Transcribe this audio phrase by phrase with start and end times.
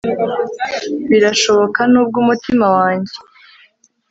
[1.09, 3.15] Birashoboka nubwo umutima wanjye